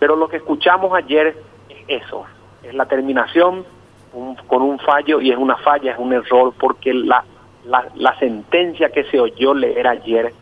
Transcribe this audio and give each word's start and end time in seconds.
Pero 0.00 0.16
lo 0.16 0.28
que 0.28 0.38
escuchamos 0.38 0.92
ayer 0.94 1.36
es 1.68 1.76
eso, 1.86 2.24
es 2.64 2.74
la 2.74 2.86
terminación 2.86 3.64
con 4.48 4.62
un 4.62 4.78
fallo 4.80 5.20
y 5.20 5.30
es 5.30 5.36
una 5.36 5.56
falla, 5.58 5.92
es 5.92 5.98
un 5.98 6.12
error, 6.12 6.52
porque 6.58 6.92
la, 6.92 7.22
la, 7.64 7.86
la 7.94 8.18
sentencia 8.18 8.90
que 8.90 9.04
se 9.04 9.20
oyó 9.20 9.54
leer 9.54 9.86
ayer 9.86 10.32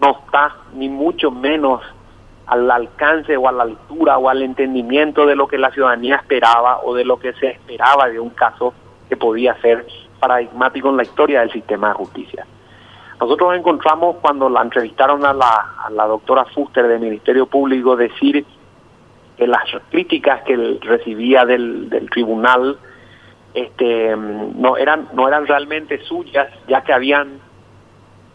no 0.00 0.12
está 0.12 0.56
ni 0.72 0.88
mucho 0.88 1.30
menos 1.30 1.82
al 2.46 2.70
alcance 2.70 3.36
o 3.36 3.48
a 3.48 3.52
la 3.52 3.64
altura 3.64 4.16
o 4.16 4.28
al 4.28 4.42
entendimiento 4.42 5.26
de 5.26 5.36
lo 5.36 5.46
que 5.48 5.58
la 5.58 5.70
ciudadanía 5.72 6.16
esperaba 6.16 6.80
o 6.84 6.94
de 6.94 7.04
lo 7.04 7.18
que 7.18 7.32
se 7.34 7.48
esperaba 7.48 8.08
de 8.08 8.18
un 8.18 8.30
caso 8.30 8.72
que 9.08 9.16
podía 9.16 9.60
ser 9.60 9.86
paradigmático 10.20 10.88
en 10.88 10.96
la 10.96 11.02
historia 11.02 11.40
del 11.40 11.52
sistema 11.52 11.88
de 11.88 11.94
justicia. 11.94 12.46
Nosotros 13.20 13.56
encontramos 13.56 14.16
cuando 14.22 14.48
la 14.48 14.62
entrevistaron 14.62 15.26
a 15.26 15.34
la, 15.34 15.74
a 15.84 15.90
la 15.90 16.06
doctora 16.06 16.44
Fuster 16.46 16.86
del 16.86 17.00
Ministerio 17.00 17.46
Público 17.46 17.96
decir 17.96 18.46
que 19.40 19.46
las 19.46 19.64
críticas 19.88 20.42
que 20.42 20.78
recibía 20.82 21.46
del, 21.46 21.88
del 21.88 22.10
tribunal 22.10 22.76
este 23.54 24.14
no 24.14 24.76
eran 24.76 25.08
no 25.14 25.26
eran 25.26 25.46
realmente 25.46 25.98
suyas 26.04 26.48
ya 26.68 26.82
que 26.82 26.92
habían 26.92 27.40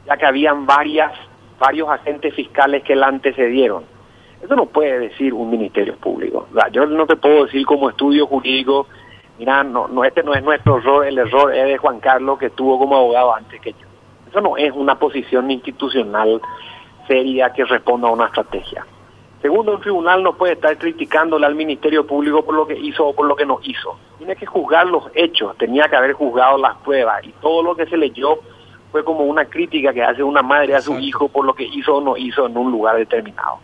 ya 0.07 0.17
que 0.17 0.25
habían 0.25 0.65
varias 0.65 1.11
varios 1.59 1.89
agentes 1.89 2.33
fiscales 2.33 2.83
que 2.83 2.95
la 2.95 3.05
antecedieron. 3.07 3.83
Eso 4.41 4.55
no 4.55 4.65
puede 4.65 4.97
decir 4.97 5.31
un 5.35 5.51
ministerio 5.51 5.95
público. 5.95 6.47
Yo 6.71 6.87
no 6.87 7.05
te 7.05 7.17
puedo 7.17 7.45
decir 7.45 7.63
como 7.67 7.89
estudio 7.89 8.25
jurídico 8.25 8.87
mira 9.37 9.63
no 9.63 9.87
no 9.87 10.03
este 10.05 10.23
no 10.23 10.33
es 10.33 10.43
nuestro 10.43 10.79
error 10.79 11.05
el 11.05 11.19
error 11.19 11.53
es 11.53 11.67
de 11.67 11.77
Juan 11.77 11.99
Carlos 11.99 12.39
que 12.39 12.47
estuvo 12.47 12.79
como 12.79 12.97
abogado 12.97 13.35
antes 13.35 13.61
que 13.61 13.73
yo. 13.73 13.87
Eso 14.27 14.41
no 14.41 14.57
es 14.57 14.71
una 14.71 14.97
posición 14.97 15.51
institucional 15.51 16.41
seria 17.07 17.53
que 17.53 17.63
responda 17.63 18.07
a 18.07 18.11
una 18.11 18.25
estrategia 18.25 18.83
Segundo, 19.45 19.75
un 19.75 19.79
tribunal 19.79 20.23
no 20.23 20.33
puede 20.33 20.53
estar 20.53 20.75
criticándole 20.75 21.45
al 21.45 21.53
Ministerio 21.53 22.03
Público 22.07 22.43
por 22.43 22.55
lo 22.55 22.65
que 22.65 22.75
hizo 22.75 23.05
o 23.05 23.13
por 23.13 23.27
lo 23.27 23.35
que 23.35 23.45
no 23.45 23.59
hizo. 23.61 23.95
Tiene 24.17 24.35
que 24.35 24.47
juzgar 24.47 24.87
los 24.87 25.03
hechos, 25.13 25.55
tenía 25.59 25.87
que 25.87 25.95
haber 25.95 26.13
juzgado 26.13 26.57
las 26.57 26.75
pruebas 26.77 27.23
y 27.23 27.31
todo 27.43 27.61
lo 27.61 27.75
que 27.75 27.85
se 27.85 27.95
leyó 27.95 28.39
fue 28.91 29.03
como 29.03 29.23
una 29.23 29.45
crítica 29.45 29.93
que 29.93 30.01
hace 30.01 30.23
una 30.23 30.41
madre 30.41 30.73
a 30.73 30.81
su 30.81 30.97
hijo 30.97 31.27
por 31.27 31.45
lo 31.45 31.53
que 31.53 31.63
hizo 31.63 31.97
o 31.97 32.01
no 32.01 32.17
hizo 32.17 32.47
en 32.47 32.57
un 32.57 32.71
lugar 32.71 32.97
determinado. 32.97 33.59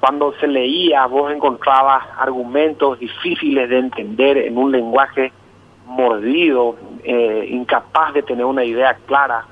Cuando 0.00 0.32
se 0.40 0.46
leía, 0.46 1.04
vos 1.04 1.30
encontrabas 1.30 2.04
argumentos 2.18 2.98
difíciles 2.98 3.68
de 3.68 3.80
entender 3.80 4.38
en 4.38 4.56
un 4.56 4.72
lenguaje 4.72 5.34
mordido, 5.84 6.76
eh, 7.02 7.46
incapaz 7.50 8.14
de 8.14 8.22
tener 8.22 8.46
una 8.46 8.64
idea 8.64 8.96
clara 9.04 9.44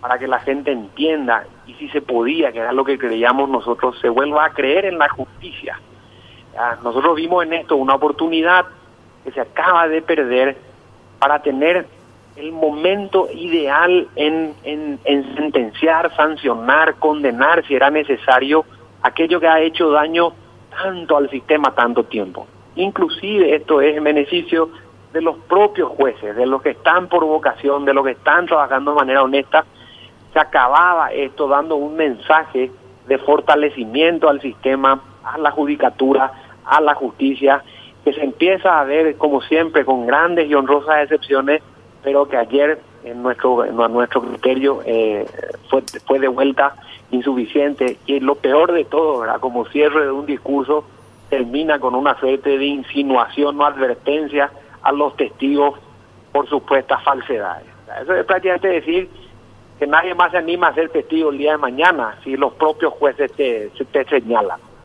para 0.00 0.18
que 0.18 0.26
la 0.26 0.40
gente 0.40 0.72
entienda 0.72 1.44
y 1.66 1.74
si 1.74 1.88
se 1.90 2.00
podía, 2.00 2.52
que 2.52 2.58
era 2.58 2.72
lo 2.72 2.84
que 2.84 2.98
creíamos 2.98 3.48
nosotros, 3.48 3.98
se 4.00 4.08
vuelva 4.08 4.46
a 4.46 4.50
creer 4.50 4.86
en 4.86 4.98
la 4.98 5.08
justicia. 5.08 5.78
Nosotros 6.82 7.16
vimos 7.16 7.44
en 7.44 7.52
esto 7.52 7.76
una 7.76 7.94
oportunidad 7.94 8.66
que 9.24 9.30
se 9.32 9.40
acaba 9.40 9.88
de 9.88 10.02
perder 10.02 10.56
para 11.18 11.40
tener 11.42 11.86
el 12.36 12.52
momento 12.52 13.28
ideal 13.32 14.08
en, 14.16 14.54
en, 14.64 14.98
en 15.04 15.36
sentenciar, 15.36 16.14
sancionar, 16.16 16.94
condenar, 16.94 17.64
si 17.66 17.74
era 17.74 17.90
necesario, 17.90 18.64
aquello 19.02 19.40
que 19.40 19.48
ha 19.48 19.60
hecho 19.60 19.90
daño 19.90 20.32
tanto 20.70 21.16
al 21.16 21.28
sistema 21.28 21.74
tanto 21.74 22.04
tiempo. 22.04 22.46
Inclusive 22.76 23.54
esto 23.54 23.80
es 23.80 23.96
en 23.96 24.04
beneficio 24.04 24.70
de 25.12 25.20
los 25.20 25.36
propios 25.48 25.90
jueces, 25.90 26.36
de 26.36 26.46
los 26.46 26.62
que 26.62 26.70
están 26.70 27.08
por 27.08 27.24
vocación, 27.24 27.84
de 27.84 27.92
los 27.92 28.04
que 28.04 28.12
están 28.12 28.46
trabajando 28.46 28.92
de 28.92 28.96
manera 28.96 29.22
honesta 29.22 29.64
se 30.32 30.38
acababa 30.38 31.12
esto 31.12 31.48
dando 31.48 31.76
un 31.76 31.96
mensaje 31.96 32.70
de 33.06 33.18
fortalecimiento 33.18 34.28
al 34.28 34.40
sistema, 34.40 35.00
a 35.24 35.38
la 35.38 35.50
judicatura, 35.50 36.32
a 36.64 36.80
la 36.80 36.94
justicia, 36.94 37.62
que 38.04 38.12
se 38.12 38.22
empieza 38.22 38.80
a 38.80 38.84
ver, 38.84 39.16
como 39.16 39.42
siempre, 39.42 39.84
con 39.84 40.06
grandes 40.06 40.48
y 40.48 40.54
honrosas 40.54 41.02
excepciones, 41.02 41.62
pero 42.02 42.28
que 42.28 42.36
ayer, 42.36 42.80
en 43.04 43.22
nuestro, 43.22 43.64
en 43.64 43.76
nuestro 43.76 44.22
criterio, 44.22 44.80
eh, 44.86 45.26
fue, 45.68 45.82
fue 46.06 46.18
de 46.18 46.28
vuelta 46.28 46.74
insuficiente. 47.10 47.98
Y 48.06 48.20
lo 48.20 48.36
peor 48.36 48.72
de 48.72 48.84
todo, 48.84 49.20
¿verdad? 49.20 49.40
como 49.40 49.66
cierre 49.66 50.04
de 50.04 50.12
un 50.12 50.26
discurso, 50.26 50.84
termina 51.28 51.78
con 51.78 51.94
una 51.94 52.18
suerte 52.18 52.58
de 52.58 52.64
insinuación 52.64 53.60
o 53.60 53.64
advertencia 53.64 54.50
a 54.82 54.92
los 54.92 55.16
testigos 55.16 55.78
por 56.32 56.48
supuestas 56.48 57.02
falsedades. 57.02 57.66
Eso 58.02 58.14
es 58.14 58.24
prácticamente 58.24 58.68
decir 58.68 59.08
que 59.80 59.86
nadie 59.86 60.14
más 60.14 60.30
se 60.30 60.36
anima 60.36 60.68
a 60.68 60.74
ser 60.74 60.90
testigo 60.90 61.30
el 61.30 61.38
día 61.38 61.52
de 61.52 61.56
mañana 61.56 62.18
si 62.22 62.36
los 62.36 62.52
propios 62.52 62.92
jueces 62.92 63.32
te, 63.32 63.70
te 63.90 64.04
señalan. 64.04 64.60